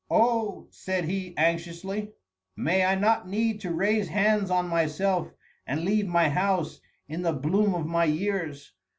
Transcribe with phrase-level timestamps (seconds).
[0.09, 2.11] "Oh," said he, anxiously,
[2.55, 5.31] "may I not need to raise hands on myself
[5.67, 8.71] and leave my house in the bloom of my years!